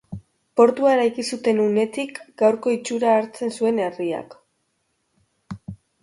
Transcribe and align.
Portua 0.59 0.91
eraiki 0.93 1.25
zuten 1.35 1.59
unetik 1.65 2.17
gaurko 2.41 2.73
itxura 2.77 3.11
hartu 3.17 3.49
zuen 3.61 3.81
herriak. 3.89 4.33